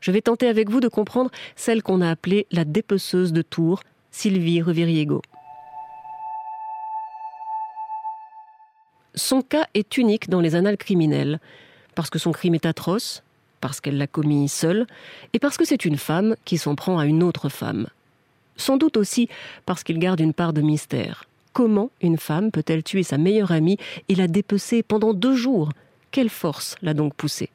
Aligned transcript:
Je 0.00 0.10
vais 0.10 0.22
tenter 0.22 0.48
avec 0.48 0.70
vous 0.70 0.80
de 0.80 0.88
comprendre 0.88 1.30
celle 1.56 1.82
qu'on 1.82 2.00
a 2.00 2.10
appelée 2.10 2.46
la 2.50 2.64
dépeceuse 2.64 3.32
de 3.32 3.42
Tours, 3.42 3.82
Sylvie 4.10 4.62
Reviriego. 4.62 5.22
Son 9.14 9.42
cas 9.42 9.66
est 9.74 9.96
unique 9.96 10.28
dans 10.28 10.40
les 10.40 10.54
annales 10.54 10.76
criminelles, 10.76 11.40
parce 11.94 12.10
que 12.10 12.18
son 12.18 12.30
crime 12.30 12.54
est 12.54 12.66
atroce, 12.66 13.24
parce 13.60 13.80
qu'elle 13.80 13.98
l'a 13.98 14.06
commis 14.06 14.48
seule, 14.48 14.86
et 15.32 15.40
parce 15.40 15.56
que 15.56 15.64
c'est 15.64 15.84
une 15.84 15.96
femme 15.96 16.36
qui 16.44 16.58
s'en 16.58 16.76
prend 16.76 16.98
à 16.98 17.06
une 17.06 17.24
autre 17.24 17.48
femme. 17.48 17.88
Sans 18.56 18.76
doute 18.76 18.96
aussi 18.96 19.28
parce 19.66 19.82
qu'il 19.82 19.98
garde 19.98 20.20
une 20.20 20.34
part 20.34 20.52
de 20.52 20.60
mystère. 20.60 21.24
Comment 21.52 21.90
une 22.00 22.18
femme 22.18 22.50
peut-elle 22.50 22.82
tuer 22.82 23.02
sa 23.02 23.18
meilleure 23.18 23.52
amie 23.52 23.78
et 24.08 24.14
la 24.14 24.28
dépecer 24.28 24.82
pendant 24.82 25.14
deux 25.14 25.34
jours? 25.34 25.70
Quelle 26.10 26.28
force 26.28 26.76
l'a 26.82 26.94
donc 26.94 27.14
poussée? 27.14 27.50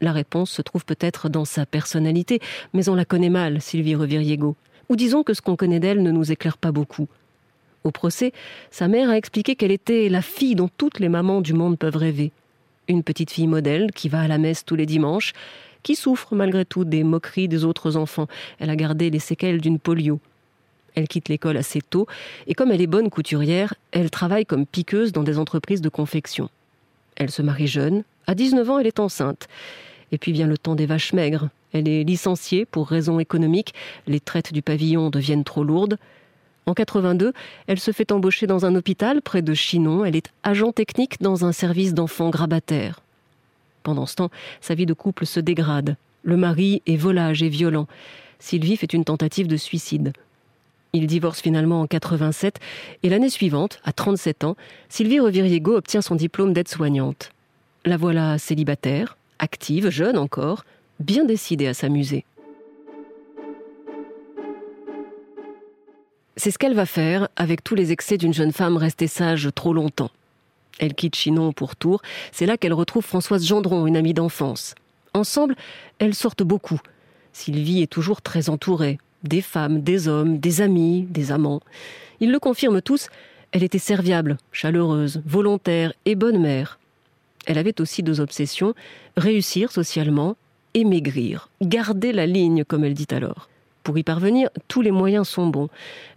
La 0.00 0.12
réponse 0.12 0.50
se 0.50 0.62
trouve 0.62 0.84
peut-être 0.84 1.28
dans 1.28 1.44
sa 1.44 1.66
personnalité, 1.66 2.40
mais 2.72 2.88
on 2.88 2.94
la 2.94 3.04
connaît 3.04 3.30
mal, 3.30 3.60
Sylvie 3.60 3.96
Reviriego. 3.96 4.54
Ou 4.88 4.96
disons 4.96 5.22
que 5.22 5.34
ce 5.34 5.42
qu'on 5.42 5.56
connaît 5.56 5.80
d'elle 5.80 6.02
ne 6.02 6.10
nous 6.10 6.30
éclaire 6.30 6.56
pas 6.56 6.72
beaucoup. 6.72 7.08
Au 7.84 7.90
procès, 7.90 8.32
sa 8.70 8.88
mère 8.88 9.10
a 9.10 9.16
expliqué 9.16 9.56
qu'elle 9.56 9.70
était 9.70 10.08
la 10.08 10.22
fille 10.22 10.54
dont 10.54 10.70
toutes 10.76 11.00
les 11.00 11.08
mamans 11.08 11.40
du 11.40 11.52
monde 11.52 11.78
peuvent 11.78 11.96
rêver. 11.96 12.32
Une 12.86 13.02
petite 13.02 13.30
fille 13.30 13.46
modèle 13.46 13.90
qui 13.92 14.08
va 14.08 14.20
à 14.20 14.28
la 14.28 14.38
messe 14.38 14.64
tous 14.64 14.76
les 14.76 14.86
dimanches, 14.86 15.32
qui 15.82 15.94
souffre 15.94 16.34
malgré 16.34 16.64
tout 16.64 16.84
des 16.84 17.04
moqueries 17.04 17.48
des 17.48 17.64
autres 17.64 17.96
enfants. 17.96 18.26
Elle 18.58 18.70
a 18.70 18.76
gardé 18.76 19.10
les 19.10 19.18
séquelles 19.18 19.60
d'une 19.60 19.78
polio. 19.78 20.20
Elle 20.94 21.08
quitte 21.08 21.28
l'école 21.28 21.56
assez 21.56 21.80
tôt 21.80 22.06
et 22.46 22.54
comme 22.54 22.72
elle 22.72 22.80
est 22.80 22.86
bonne 22.86 23.10
couturière, 23.10 23.74
elle 23.92 24.10
travaille 24.10 24.46
comme 24.46 24.66
piqueuse 24.66 25.12
dans 25.12 25.22
des 25.22 25.38
entreprises 25.38 25.80
de 25.80 25.88
confection. 25.88 26.48
Elle 27.16 27.30
se 27.30 27.42
marie 27.42 27.68
jeune, 27.68 28.04
à 28.26 28.34
19 28.34 28.70
ans 28.70 28.78
elle 28.78 28.86
est 28.86 29.00
enceinte. 29.00 29.48
Et 30.12 30.18
puis 30.18 30.32
vient 30.32 30.46
le 30.46 30.58
temps 30.58 30.74
des 30.74 30.86
vaches 30.86 31.12
maigres. 31.12 31.48
Elle 31.72 31.88
est 31.88 32.04
licenciée 32.04 32.64
pour 32.64 32.88
raisons 32.88 33.18
économiques, 33.18 33.74
les 34.06 34.20
traites 34.20 34.52
du 34.52 34.62
pavillon 34.62 35.10
deviennent 35.10 35.44
trop 35.44 35.64
lourdes. 35.64 35.98
En 36.66 36.74
82, 36.74 37.32
elle 37.66 37.80
se 37.80 37.92
fait 37.92 38.12
embaucher 38.12 38.46
dans 38.46 38.66
un 38.66 38.74
hôpital 38.74 39.22
près 39.22 39.42
de 39.42 39.54
Chinon. 39.54 40.04
Elle 40.04 40.16
est 40.16 40.30
agent 40.42 40.72
technique 40.72 41.20
dans 41.20 41.44
un 41.44 41.52
service 41.52 41.94
d'enfants 41.94 42.30
grabataires. 42.30 43.00
Pendant 43.82 44.06
ce 44.06 44.16
temps, 44.16 44.30
sa 44.60 44.74
vie 44.74 44.86
de 44.86 44.94
couple 44.94 45.26
se 45.26 45.40
dégrade. 45.40 45.96
Le 46.22 46.36
mari 46.36 46.82
est 46.86 46.96
volage 46.96 47.42
et 47.42 47.48
violent. 47.48 47.86
Sylvie 48.38 48.76
fait 48.76 48.92
une 48.92 49.04
tentative 49.04 49.46
de 49.46 49.56
suicide. 49.56 50.12
Il 50.92 51.06
divorce 51.06 51.40
finalement 51.40 51.82
en 51.82 51.86
87 51.86 52.60
et 53.02 53.08
l'année 53.08 53.28
suivante, 53.28 53.80
à 53.84 53.92
37 53.92 54.44
ans, 54.44 54.56
Sylvie 54.88 55.20
Reviriego 55.20 55.76
obtient 55.76 56.02
son 56.02 56.14
diplôme 56.14 56.52
d'aide-soignante. 56.52 57.30
La 57.84 57.96
voilà 57.96 58.38
célibataire, 58.38 59.17
active, 59.38 59.90
jeune 59.90 60.18
encore, 60.18 60.64
bien 61.00 61.24
décidée 61.24 61.66
à 61.66 61.74
s'amuser. 61.74 62.24
C'est 66.36 66.52
ce 66.52 66.58
qu'elle 66.58 66.74
va 66.74 66.86
faire 66.86 67.28
avec 67.36 67.64
tous 67.64 67.74
les 67.74 67.90
excès 67.90 68.16
d'une 68.16 68.32
jeune 68.32 68.52
femme 68.52 68.76
restée 68.76 69.08
sage 69.08 69.48
trop 69.54 69.72
longtemps. 69.72 70.10
Elle 70.78 70.94
quitte 70.94 71.16
Chinon 71.16 71.52
pour 71.52 71.74
Tours. 71.74 72.00
C'est 72.30 72.46
là 72.46 72.56
qu'elle 72.56 72.72
retrouve 72.72 73.04
Françoise 73.04 73.44
Gendron, 73.44 73.86
une 73.86 73.96
amie 73.96 74.14
d'enfance. 74.14 74.76
Ensemble, 75.14 75.56
elles 75.98 76.14
sortent 76.14 76.44
beaucoup. 76.44 76.80
Sylvie 77.32 77.82
est 77.82 77.90
toujours 77.90 78.22
très 78.22 78.48
entourée. 78.48 78.98
Des 79.24 79.42
femmes, 79.42 79.80
des 79.80 80.06
hommes, 80.06 80.38
des 80.38 80.60
amis, 80.60 81.02
des 81.10 81.32
amants. 81.32 81.60
Ils 82.20 82.30
le 82.30 82.38
confirment 82.38 82.82
tous, 82.82 83.08
elle 83.50 83.64
était 83.64 83.78
serviable, 83.78 84.36
chaleureuse, 84.52 85.20
volontaire 85.24 85.92
et 86.04 86.14
bonne 86.14 86.40
mère. 86.40 86.77
Elle 87.48 87.56
avait 87.56 87.80
aussi 87.80 88.02
deux 88.02 88.20
obsessions, 88.20 88.74
réussir 89.16 89.72
socialement 89.72 90.36
et 90.74 90.84
maigrir, 90.84 91.48
garder 91.62 92.12
la 92.12 92.26
ligne, 92.26 92.62
comme 92.62 92.84
elle 92.84 92.92
dit 92.92 93.08
alors. 93.10 93.48
Pour 93.84 93.96
y 93.96 94.02
parvenir, 94.02 94.50
tous 94.68 94.82
les 94.82 94.90
moyens 94.90 95.26
sont 95.26 95.46
bons. 95.46 95.70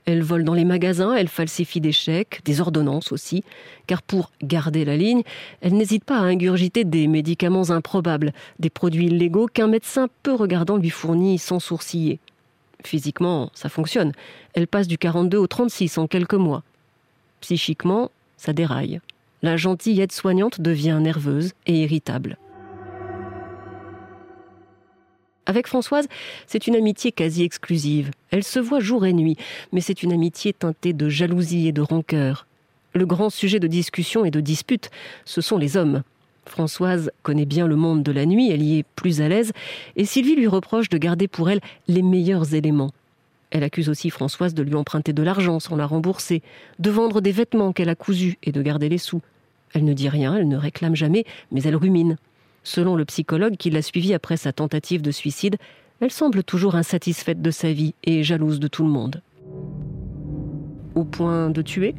Elle 0.03 0.23
vole 0.23 0.43
dans 0.43 0.53
les 0.53 0.65
magasins, 0.65 1.15
elle 1.15 1.29
falsifie 1.29 1.79
des 1.79 1.93
chèques, 1.93 2.41
des 2.43 2.59
ordonnances 2.59 3.13
aussi, 3.13 3.45
car 3.87 4.01
pour 4.01 4.29
garder 4.43 4.83
la 4.83 4.97
ligne, 4.97 5.23
elle 5.61 5.75
n'hésite 5.75 6.03
pas 6.03 6.17
à 6.17 6.23
ingurgiter 6.23 6.83
des 6.83 7.07
médicaments 7.07 7.69
improbables, 7.69 8.33
des 8.59 8.69
produits 8.69 9.05
illégaux 9.05 9.47
qu'un 9.47 9.67
médecin 9.67 10.09
peu 10.23 10.33
regardant 10.33 10.75
lui 10.75 10.89
fournit 10.89 11.37
sans 11.37 11.59
sourciller. 11.61 12.19
Physiquement, 12.83 13.51
ça 13.53 13.69
fonctionne. 13.69 14.11
Elle 14.53 14.67
passe 14.67 14.89
du 14.89 14.97
42 14.97 15.37
au 15.37 15.47
36 15.47 15.97
en 15.97 16.07
quelques 16.07 16.33
mois. 16.33 16.63
Psychiquement, 17.39 18.11
ça 18.35 18.51
déraille. 18.51 18.99
La 19.43 19.57
gentille 19.57 19.99
aide-soignante 19.99 20.61
devient 20.61 20.99
nerveuse 21.01 21.53
et 21.65 21.81
irritable. 21.81 22.37
Avec 25.47 25.65
Françoise, 25.65 26.07
c'est 26.45 26.67
une 26.67 26.75
amitié 26.75 27.11
quasi 27.11 27.43
exclusive. 27.43 28.11
Elle 28.29 28.43
se 28.43 28.59
voit 28.59 28.79
jour 28.79 29.03
et 29.03 29.13
nuit, 29.13 29.37
mais 29.71 29.81
c'est 29.81 30.03
une 30.03 30.13
amitié 30.13 30.53
teintée 30.53 30.93
de 30.93 31.09
jalousie 31.09 31.67
et 31.67 31.71
de 31.71 31.81
rancœur. 31.81 32.45
Le 32.93 33.07
grand 33.07 33.31
sujet 33.31 33.59
de 33.59 33.65
discussion 33.67 34.25
et 34.25 34.31
de 34.31 34.41
dispute, 34.41 34.91
ce 35.25 35.41
sont 35.41 35.57
les 35.57 35.75
hommes. 35.75 36.03
Françoise 36.45 37.11
connaît 37.23 37.45
bien 37.45 37.65
le 37.65 37.75
monde 37.75 38.03
de 38.03 38.11
la 38.11 38.27
nuit, 38.27 38.51
elle 38.51 38.61
y 38.61 38.77
est 38.77 38.85
plus 38.95 39.21
à 39.21 39.27
l'aise, 39.27 39.53
et 39.95 40.05
Sylvie 40.05 40.35
lui 40.35 40.47
reproche 40.47 40.89
de 40.89 40.99
garder 40.99 41.27
pour 41.27 41.49
elle 41.49 41.61
les 41.87 42.03
meilleurs 42.03 42.53
éléments. 42.53 42.91
Elle 43.49 43.63
accuse 43.63 43.89
aussi 43.89 44.11
Françoise 44.11 44.53
de 44.53 44.63
lui 44.63 44.75
emprunter 44.75 45.13
de 45.13 45.23
l'argent 45.23 45.59
sans 45.59 45.75
la 45.75 45.87
rembourser, 45.87 46.43
de 46.79 46.89
vendre 46.91 47.21
des 47.21 47.31
vêtements 47.31 47.73
qu'elle 47.73 47.89
a 47.89 47.95
cousus 47.95 48.37
et 48.43 48.51
de 48.51 48.61
garder 48.61 48.87
les 48.87 48.97
sous. 48.97 49.21
Elle 49.73 49.85
ne 49.85 49.93
dit 49.93 50.09
rien, 50.09 50.35
elle 50.35 50.47
ne 50.47 50.57
réclame 50.57 50.95
jamais, 50.95 51.25
mais 51.51 51.61
elle 51.63 51.75
rumine. 51.75 52.17
Selon 52.63 52.95
le 52.95 53.05
psychologue 53.05 53.55
qui 53.57 53.69
l'a 53.69 53.81
suivie 53.81 54.13
après 54.13 54.37
sa 54.37 54.53
tentative 54.53 55.01
de 55.01 55.11
suicide, 55.11 55.57
elle 55.99 56.11
semble 56.11 56.43
toujours 56.43 56.75
insatisfaite 56.75 57.41
de 57.41 57.51
sa 57.51 57.71
vie 57.71 57.93
et 58.03 58.23
jalouse 58.23 58.59
de 58.59 58.67
tout 58.67 58.83
le 58.83 58.89
monde. 58.89 59.21
Au 60.95 61.03
point 61.03 61.49
de 61.49 61.61
tuer? 61.61 61.95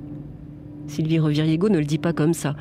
Sylvie 0.86 1.18
Reviriego 1.18 1.68
ne 1.68 1.78
le 1.78 1.84
dit 1.84 1.98
pas 1.98 2.12
comme 2.12 2.34
ça. 2.34 2.56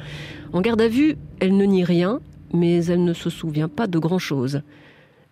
En 0.53 0.61
garde 0.61 0.81
à 0.81 0.87
vue, 0.87 1.17
elle 1.39 1.57
ne 1.57 1.65
nie 1.65 1.83
rien, 1.83 2.19
mais 2.53 2.85
elle 2.85 3.03
ne 3.03 3.13
se 3.13 3.29
souvient 3.29 3.69
pas 3.69 3.87
de 3.87 3.99
grand-chose. 3.99 4.61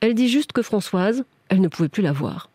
Elle 0.01 0.13
dit 0.13 0.29
juste 0.29 0.51
que 0.51 0.62
Françoise, 0.62 1.23
elle 1.50 1.62
ne 1.62 1.68
pouvait 1.68 1.89
plus 1.89 2.03
la 2.03 2.12
voir. 2.12 2.48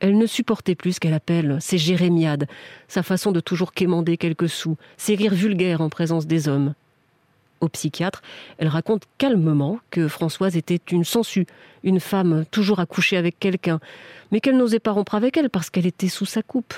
Elle 0.00 0.18
ne 0.18 0.26
supportait 0.26 0.74
plus 0.74 0.94
ce 0.94 1.00
qu'elle 1.00 1.14
appelle 1.14 1.58
ses 1.60 1.78
jérémiades, 1.78 2.46
sa 2.88 3.02
façon 3.02 3.32
de 3.32 3.40
toujours 3.40 3.72
quémander 3.72 4.16
quelques 4.16 4.48
sous, 4.48 4.76
ses 4.96 5.14
rires 5.14 5.34
vulgaires 5.34 5.80
en 5.80 5.88
présence 5.88 6.26
des 6.26 6.48
hommes 6.48 6.74
au 7.60 7.68
psychiatre, 7.68 8.22
elle 8.58 8.68
raconte 8.68 9.04
calmement 9.18 9.78
que 9.90 10.08
Françoise 10.08 10.56
était 10.56 10.80
une 10.90 11.04
sangsue, 11.04 11.46
une 11.84 12.00
femme 12.00 12.44
toujours 12.50 12.80
à 12.80 12.86
coucher 12.86 13.16
avec 13.16 13.38
quelqu'un, 13.38 13.80
mais 14.30 14.40
qu'elle 14.40 14.56
n'osait 14.56 14.80
pas 14.80 14.92
rompre 14.92 15.14
avec 15.14 15.36
elle 15.36 15.50
parce 15.50 15.70
qu'elle 15.70 15.86
était 15.86 16.08
sous 16.08 16.26
sa 16.26 16.42
coupe. 16.42 16.74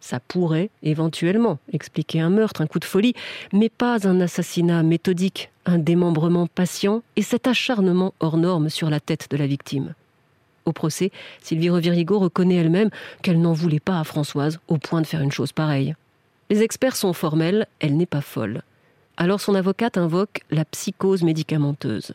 Ça 0.00 0.18
pourrait, 0.18 0.70
éventuellement, 0.82 1.58
expliquer 1.72 2.20
un 2.20 2.30
meurtre, 2.30 2.62
un 2.62 2.66
coup 2.66 2.78
de 2.78 2.86
folie, 2.86 3.14
mais 3.52 3.68
pas 3.68 4.08
un 4.08 4.20
assassinat 4.20 4.82
méthodique, 4.82 5.50
un 5.66 5.78
démembrement 5.78 6.46
patient 6.46 7.02
et 7.16 7.22
cet 7.22 7.46
acharnement 7.46 8.14
hors 8.20 8.38
norme 8.38 8.70
sur 8.70 8.88
la 8.88 9.00
tête 9.00 9.26
de 9.30 9.36
la 9.36 9.46
victime. 9.46 9.94
Au 10.66 10.72
procès, 10.72 11.10
Sylvie 11.42 11.70
Revirigo 11.70 12.18
reconnaît 12.18 12.56
elle-même 12.56 12.90
qu'elle 13.22 13.40
n'en 13.40 13.52
voulait 13.52 13.80
pas 13.80 13.98
à 13.98 14.04
Françoise 14.04 14.60
au 14.68 14.78
point 14.78 15.00
de 15.00 15.06
faire 15.06 15.22
une 15.22 15.32
chose 15.32 15.52
pareille. 15.52 15.94
Les 16.50 16.62
experts 16.62 16.96
sont 16.96 17.12
formels, 17.12 17.66
elle 17.78 17.96
n'est 17.96 18.06
pas 18.06 18.20
folle. 18.20 18.62
Alors 19.16 19.40
son 19.40 19.54
avocate 19.54 19.98
invoque 19.98 20.40
la 20.50 20.64
psychose 20.64 21.22
médicamenteuse. 21.22 22.12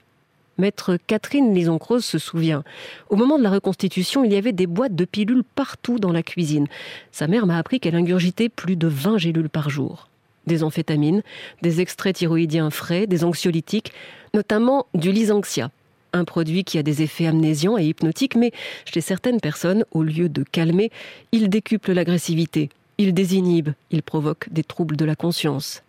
Maître 0.58 0.98
Catherine 1.08 1.54
Lison-Croze 1.54 2.06
se 2.06 2.18
souvient. 2.18 2.64
Au 3.10 3.16
moment 3.16 3.38
de 3.38 3.44
la 3.44 3.50
reconstitution, 3.50 4.24
il 4.24 4.32
y 4.32 4.38
avait 4.38 4.54
des 4.54 4.68
boîtes 4.68 4.96
de 4.96 5.06
pilules 5.06 5.44
partout 5.44 6.00
dans 6.00 6.14
la 6.14 6.24
cuisine. 6.24 6.68
Sa 7.12 7.28
mère 7.28 7.46
m'a 7.46 7.58
appris 7.58 7.80
qu'elle 7.80 7.96
ingurgitait 7.96 8.50
plus 8.50 8.76
de 8.76 8.88
20 8.88 9.18
gélules 9.18 9.50
par 9.50 9.70
jour. 9.70 10.08
Des 10.48 10.64
amphétamines, 10.64 11.24
des 11.62 11.82
extraits 11.82 12.16
thyroïdiens 12.16 12.70
frais, 12.70 13.08
des 13.08 13.24
anxiolytiques, 13.24 13.92
notamment 14.34 14.86
du 14.94 15.12
lysanxia, 15.12 15.72
un 16.16 16.26
produit 16.26 16.64
qui 16.64 16.78
a 16.78 16.84
des 16.84 17.02
effets 17.02 17.28
amnésiants 17.28 17.78
et 17.78 17.86
hypnotiques, 17.86 18.36
mais 18.36 18.52
chez 18.86 19.02
certaines 19.02 19.40
personnes, 19.40 19.86
au 19.92 20.04
lieu 20.04 20.30
de 20.30 20.44
calmer, 20.44 20.92
il 21.32 21.50
décuple 21.50 21.92
l'agressivité, 21.92 22.70
il 22.98 23.14
désinhibe, 23.14 23.70
il 23.92 24.02
provoque 24.02 24.48
des 24.52 24.64
troubles 24.64 24.96
de 24.96 25.06
la 25.06 25.16
conscience. 25.16 25.84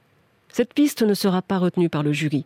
Cette 0.49 0.75
piste 0.75 1.03
ne 1.03 1.15
sera 1.15 1.43
pas 1.43 1.59
retenue 1.59 1.89
par 1.89 2.03
le 2.03 2.13
jury. 2.13 2.45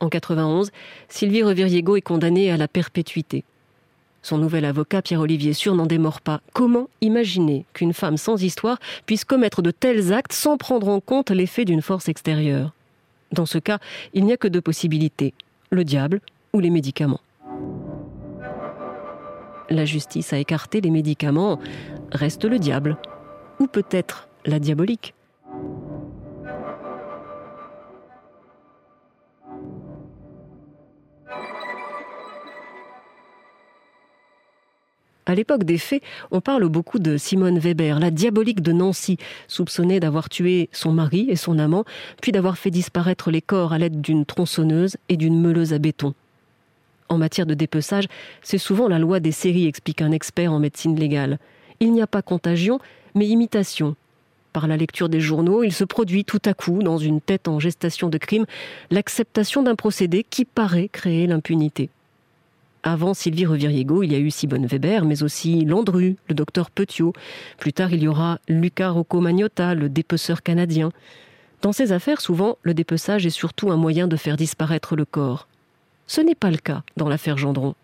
En 0.00 0.08
91, 0.08 0.70
Sylvie 1.08 1.42
Reviriego 1.42 1.96
est 1.96 2.00
condamnée 2.00 2.50
à 2.50 2.56
la 2.56 2.68
perpétuité. 2.68 3.44
Son 4.22 4.38
nouvel 4.38 4.64
avocat, 4.64 5.02
Pierre-Olivier 5.02 5.52
Sûr, 5.52 5.74
n'en 5.74 5.86
démord 5.86 6.20
pas. 6.20 6.40
Comment 6.52 6.88
imaginer 7.00 7.64
qu'une 7.72 7.94
femme 7.94 8.16
sans 8.16 8.42
histoire 8.42 8.78
puisse 9.06 9.24
commettre 9.24 9.62
de 9.62 9.70
tels 9.70 10.12
actes 10.12 10.32
sans 10.32 10.56
prendre 10.56 10.88
en 10.88 11.00
compte 11.00 11.30
l'effet 11.30 11.64
d'une 11.64 11.82
force 11.82 12.08
extérieure? 12.08 12.72
Dans 13.32 13.46
ce 13.46 13.58
cas, 13.58 13.78
il 14.12 14.24
n'y 14.24 14.32
a 14.32 14.36
que 14.36 14.48
deux 14.48 14.60
possibilités, 14.60 15.32
le 15.70 15.84
diable 15.84 16.20
ou 16.52 16.60
les 16.60 16.70
médicaments. 16.70 17.20
La 19.68 19.84
justice 19.84 20.32
a 20.32 20.38
écarté 20.38 20.80
les 20.80 20.90
médicaments, 20.90 21.58
reste 22.10 22.44
le 22.44 22.58
diable. 22.58 22.96
Ou 23.60 23.66
peut-être 23.66 24.28
la 24.44 24.58
diabolique. 24.58 25.14
À 35.30 35.36
l'époque 35.36 35.62
des 35.62 35.78
faits, 35.78 36.02
on 36.32 36.40
parle 36.40 36.66
beaucoup 36.68 36.98
de 36.98 37.16
Simone 37.16 37.60
Weber, 37.60 38.00
la 38.00 38.10
diabolique 38.10 38.62
de 38.62 38.72
Nancy, 38.72 39.16
soupçonnée 39.46 40.00
d'avoir 40.00 40.28
tué 40.28 40.68
son 40.72 40.90
mari 40.90 41.26
et 41.28 41.36
son 41.36 41.60
amant, 41.60 41.84
puis 42.20 42.32
d'avoir 42.32 42.58
fait 42.58 42.72
disparaître 42.72 43.30
les 43.30 43.40
corps 43.40 43.72
à 43.72 43.78
l'aide 43.78 44.00
d'une 44.00 44.26
tronçonneuse 44.26 44.96
et 45.08 45.16
d'une 45.16 45.40
meuleuse 45.40 45.72
à 45.72 45.78
béton. 45.78 46.14
En 47.10 47.18
matière 47.18 47.44
de 47.44 47.54
dépeçage, 47.54 48.06
c'est 48.40 48.56
souvent 48.56 48.86
la 48.86 49.00
loi 49.00 49.18
des 49.18 49.32
séries, 49.32 49.66
explique 49.66 50.00
un 50.00 50.12
expert 50.12 50.52
en 50.52 50.60
médecine 50.60 50.98
légale. 50.98 51.40
Il 51.80 51.92
n'y 51.92 52.02
a 52.02 52.06
pas 52.06 52.22
contagion, 52.22 52.78
mais 53.16 53.26
imitation. 53.26 53.96
Par 54.52 54.68
la 54.68 54.76
lecture 54.76 55.08
des 55.08 55.20
journaux, 55.20 55.64
il 55.64 55.72
se 55.72 55.82
produit 55.82 56.24
tout 56.24 56.40
à 56.44 56.54
coup, 56.54 56.84
dans 56.84 56.98
une 56.98 57.20
tête 57.20 57.48
en 57.48 57.58
gestation 57.58 58.08
de 58.08 58.18
crime, 58.18 58.46
l'acceptation 58.92 59.64
d'un 59.64 59.74
procédé 59.74 60.24
qui 60.28 60.44
paraît 60.44 60.88
créer 60.88 61.26
l'impunité. 61.26 61.90
Avant 62.84 63.12
Sylvie 63.12 63.44
Reviriego, 63.44 64.04
il 64.04 64.12
y 64.12 64.14
a 64.14 64.18
eu 64.18 64.30
Simone 64.30 64.66
Weber, 64.66 65.04
mais 65.04 65.24
aussi 65.24 65.64
Landru, 65.64 66.16
le 66.28 66.34
docteur 66.34 66.70
Petiot. 66.70 67.12
Plus 67.58 67.72
tard, 67.72 67.92
il 67.92 68.04
y 68.04 68.08
aura 68.08 68.38
Luca 68.48 68.88
Rocco 68.90 69.20
Magnotta, 69.20 69.74
le 69.74 69.88
dépeceur 69.88 70.44
canadien. 70.44 70.90
Dans 71.60 71.72
ces 71.72 71.90
affaires, 71.90 72.20
souvent, 72.20 72.56
le 72.62 72.72
dépeçage 72.72 73.26
est 73.26 73.30
surtout 73.30 73.72
un 73.72 73.76
moyen 73.76 74.06
de 74.06 74.16
faire 74.16 74.36
disparaître 74.36 74.94
le 74.94 75.04
corps. 75.04 75.48
Ce 76.10 76.20
n'est 76.20 76.34
pas 76.34 76.50
le 76.50 76.56
cas 76.56 76.82
dans 76.96 77.08
l'affaire 77.08 77.38
Gendron. 77.38 77.76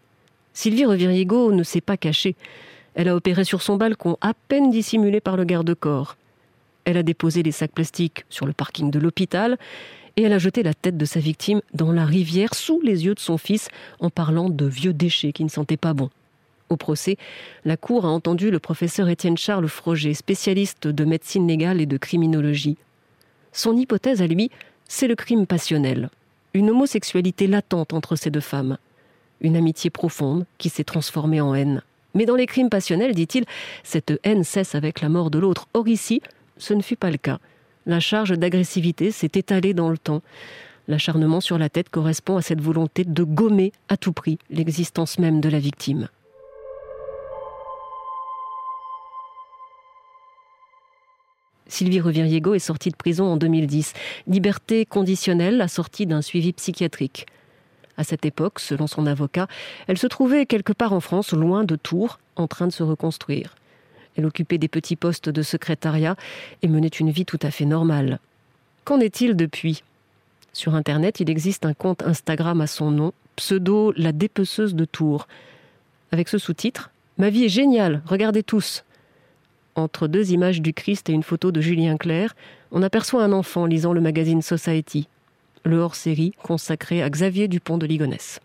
Sylvie 0.53 0.85
Reviriego 0.85 1.53
ne 1.53 1.63
s'est 1.63 1.81
pas 1.81 1.97
cachée. 1.97 2.35
Elle 2.97 3.07
a 3.07 3.15
opéré 3.15 3.45
sur 3.45 3.63
son 3.63 3.77
balcon, 3.77 4.19
à 4.21 4.35
peine 4.49 4.69
dissimulé 4.69 5.21
par 5.21 5.37
le 5.37 5.45
garde-corps. 5.45 6.17
Elle 6.85 6.97
a 6.97 7.05
déposé 7.05 7.45
les 7.45 7.53
sacs 7.53 7.71
plastiques 7.71 8.25
sur 8.29 8.45
le 8.45 8.53
parking 8.53 8.91
de 8.91 8.99
l'hôpital 8.99 9.57
et 10.17 10.23
elle 10.23 10.33
a 10.33 10.41
jeté 10.41 10.65
la 10.65 10.75
tête 10.75 10.97
de 10.97 11.05
sa 11.05 11.21
victime 11.21 11.61
dans 11.73 11.93
la 11.93 12.05
rivière 12.05 12.53
sous 12.53 12.81
les 12.81 13.05
yeux 13.05 13.15
de 13.15 13.21
son 13.21 13.39
fils 13.39 13.69
en 14.01 14.11
parlant 14.11 14.51
de 14.51 14.67
vieux 14.67 14.93
déchets 14.93 15.31
qui 15.31 15.45
ne 15.45 15.49
sentaient 15.49 15.77
pas 15.77 15.95
bon. 15.95 16.11
Au 16.69 16.77
procès, 16.77 17.19
la 17.65 17.77
Cour 17.77 18.07
a 18.07 18.09
entendu 18.09 18.51
le 18.51 18.59
professeur 18.59 19.09
Étienne 19.09 19.39
Charles 19.39 19.69
Froger, 19.69 20.15
spécialiste 20.15 20.89
de 20.89 21.05
médecine 21.05 21.47
légale 21.47 21.81
et 21.81 21.87
de 21.87 21.97
criminologie. 21.97 22.77
Son 23.53 23.77
hypothèse 23.77 24.21
à 24.21 24.27
lui, 24.27 24.51
c'est 24.89 25.07
le 25.07 25.15
crime 25.15 25.47
passionnel, 25.47 26.11
une 26.57 26.71
homosexualité 26.71 27.47
latente 27.47 27.93
entre 27.93 28.17
ces 28.17 28.31
deux 28.31 28.41
femmes, 28.41 28.79
une 29.41 29.57
amitié 29.57 29.91
profonde 29.91 30.47
qui 30.59 30.69
s'est 30.69 30.85
transformée 30.85 31.41
en 31.41 31.55
haine. 31.55 31.83
Mais 32.15 32.27
dans 32.27 32.37
les 32.37 32.47
crimes 32.47 32.71
passionnels, 32.71 33.15
dit-il, 33.15 33.45
cette 33.85 34.19
haine 34.25 34.45
cesse 34.45 34.75
avec 34.75 35.01
la 35.01 35.09
mort 35.09 35.31
de 35.31 35.39
l'autre. 35.39 35.69
Or 35.75 35.87
ici, 35.87 36.23
ce 36.57 36.75
ne 36.75 36.83
fut 36.83 36.97
pas 36.97 37.11
le 37.11 37.19
cas 37.19 37.39
la 37.87 38.01
charge 38.01 38.33
d'agressivité 38.37 39.11
s'est 39.11 39.31
étalée 39.35 39.73
dans 39.73 39.89
le 39.89 39.99
temps. 39.99 40.23
L'acharnement 40.89 41.41
sur 41.41 41.59
la 41.59 41.69
tête 41.69 41.89
correspond 41.89 42.37
à 42.37 42.43
cette 42.43 42.61
volonté 42.61 43.05
de 43.05 43.23
gommer 43.23 43.73
à 43.89 43.97
tout 43.97 44.13
prix 44.13 44.39
l'existence 44.51 45.19
même 45.19 45.41
de 45.41 45.49
la 45.49 45.59
victime. 45.59 46.09
Sylvie 51.69 52.01
Reviriego 52.01 52.55
est 52.55 52.61
sortie 52.61 52.91
de 52.91 52.97
prison 52.97 53.25
en 53.25 53.37
2010. 53.37 53.93
Liberté 54.27 54.87
conditionnelle 54.87 55.61
assortie 55.61 56.07
d'un 56.07 56.23
suivi 56.23 56.53
psychiatrique. 56.53 57.27
À 57.97 58.05
cette 58.05 58.27
époque, 58.27 58.61
selon 58.61 58.87
son 58.87 59.07
avocat, 59.07 59.49
elle 59.87 59.99
se 59.99 60.07
trouvait 60.07 60.47
quelque 60.47 60.73
part 60.73 60.93
en 60.93 61.01
France, 61.01 61.33
loin 61.33 61.65
de 61.65 61.77
Tours, 61.77 62.19
en 62.37 62.47
train 62.47 62.67
de 62.67 62.73
se 62.73 62.83
reconstruire. 62.83 63.57
Elle 64.17 64.27
occupait 64.27 64.59
des 64.59 64.69
petits 64.69 64.97
postes 64.97 65.29
de 65.29 65.43
secrétariat 65.43 66.17
et 66.63 66.69
menait 66.69 66.89
une 66.89 67.11
vie 67.11 67.25
tout 67.25 67.39
à 67.43 67.51
fait 67.51 67.65
normale. 67.65 68.19
Qu'en 68.85 69.01
est-il 69.01 69.37
depuis? 69.37 69.83
Sur 70.53 70.75
Internet, 70.75 71.21
il 71.21 71.29
existe 71.29 71.67
un 71.67 71.75
compte 71.75 72.03
Instagram 72.03 72.61
à 72.61 72.67
son 72.67 72.91
nom, 72.91 73.13
pseudo 73.37 73.93
La 73.97 74.13
dépeceuse 74.13 74.75
de 74.75 74.85
Tours. 74.85 75.27
Avec 76.13 76.29
ce 76.29 76.39
sous-titre 76.39 76.91
Ma 77.19 77.31
vie 77.31 77.45
est 77.45 77.51
géniale, 77.51 78.03
regardez 78.07 78.43
tous. 78.43 78.85
Entre 79.77 80.09
deux 80.09 80.33
images 80.33 80.63
du 80.63 80.73
Christ 80.73 81.11
et 81.11 81.13
une 81.13 81.23
photo 81.23 81.53
de 81.53 81.61
Julien 81.61 81.99
Clerc, 81.99 82.35
on 82.73 82.83
aperçoit 82.83 83.23
un 83.23 83.33
enfant 83.33 83.67
lisant 83.67 83.93
le 83.93 84.01
magazine 84.01 84.41
Society, 84.41 85.07
le 85.65 85.77
hors-série 85.77 86.33
consacré 86.43 87.03
à 87.03 87.11
Xavier 87.11 87.47
Dupont 87.47 87.77
de 87.77 87.85
Ligonnès. 87.85 88.41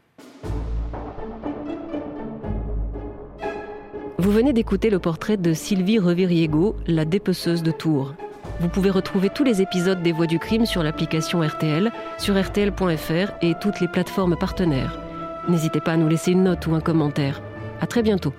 Vous 4.18 4.31
venez 4.31 4.51
d'écouter 4.51 4.89
le 4.89 5.00
portrait 5.00 5.38
de 5.38 5.54
Sylvie 5.54 6.00
Reviriego, 6.00 6.75
la 6.86 7.06
dépeceuse 7.06 7.63
de 7.63 7.72
Tours. 7.72 8.13
Vous 8.60 8.68
pouvez 8.68 8.89
retrouver 8.89 9.30
tous 9.30 9.45
les 9.45 9.62
épisodes 9.62 10.04
des 10.04 10.12
Voix 10.12 10.28
du 10.28 10.38
crime 10.38 10.66
sur 10.66 10.83
l'application 10.83 11.42
RTL, 11.42 11.94
sur 12.19 12.39
rtl.fr 12.39 13.31
et 13.42 13.54
toutes 13.62 13.80
les 13.80 13.88
plateformes 13.88 14.36
partenaires. 14.36 15.00
N'hésitez 15.48 15.80
pas 15.80 15.94
à 15.94 15.98
nous 15.98 16.10
laisser 16.10 16.33
une 16.33 16.44
note 16.44 16.68
ou 16.68 16.75
un 16.75 16.81
commentaire. 16.81 17.42
À 17.80 17.88
très 17.88 18.04
bientôt. 18.04 18.33